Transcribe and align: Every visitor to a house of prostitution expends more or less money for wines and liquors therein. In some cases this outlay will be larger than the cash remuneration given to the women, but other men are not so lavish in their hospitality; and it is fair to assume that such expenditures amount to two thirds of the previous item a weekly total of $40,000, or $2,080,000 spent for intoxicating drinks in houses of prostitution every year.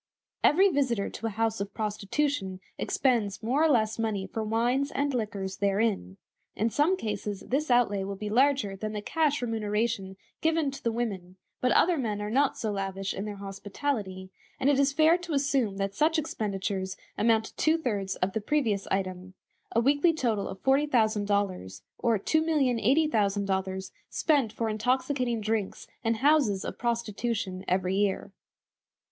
Every 0.43 0.67
visitor 0.69 1.11
to 1.11 1.27
a 1.27 1.37
house 1.37 1.61
of 1.61 1.75
prostitution 1.75 2.59
expends 2.75 3.43
more 3.43 3.63
or 3.63 3.69
less 3.69 3.99
money 3.99 4.25
for 4.25 4.43
wines 4.43 4.89
and 4.89 5.13
liquors 5.13 5.57
therein. 5.57 6.17
In 6.55 6.71
some 6.71 6.97
cases 6.97 7.41
this 7.41 7.69
outlay 7.69 8.03
will 8.03 8.15
be 8.15 8.27
larger 8.27 8.75
than 8.75 8.93
the 8.93 9.01
cash 9.03 9.43
remuneration 9.43 10.17
given 10.41 10.71
to 10.71 10.83
the 10.83 10.91
women, 10.91 11.35
but 11.59 11.71
other 11.73 11.99
men 11.99 12.19
are 12.19 12.31
not 12.31 12.57
so 12.57 12.71
lavish 12.71 13.13
in 13.13 13.25
their 13.25 13.35
hospitality; 13.35 14.31
and 14.59 14.71
it 14.71 14.79
is 14.79 14.91
fair 14.91 15.19
to 15.19 15.33
assume 15.33 15.77
that 15.77 15.93
such 15.93 16.17
expenditures 16.17 16.97
amount 17.15 17.45
to 17.45 17.55
two 17.55 17.77
thirds 17.77 18.15
of 18.15 18.33
the 18.33 18.41
previous 18.41 18.87
item 18.87 19.35
a 19.71 19.79
weekly 19.79 20.13
total 20.15 20.47
of 20.47 20.63
$40,000, 20.63 21.81
or 21.99 22.17
$2,080,000 22.17 23.91
spent 24.09 24.51
for 24.51 24.67
intoxicating 24.67 25.41
drinks 25.41 25.85
in 26.03 26.15
houses 26.15 26.65
of 26.65 26.79
prostitution 26.79 27.63
every 27.67 27.93
year. 27.95 28.31